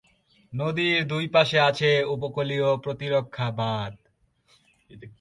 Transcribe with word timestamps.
নদীর 0.53 0.99
দুই 1.07 1.25
পাশে 1.27 1.57
আছে 1.69 1.89
উপকূলীয় 2.05 2.67
প্রতিরক্ষা 2.77 3.47
বাঁধ। 3.51 3.93